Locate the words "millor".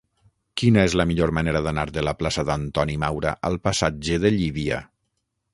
1.09-1.33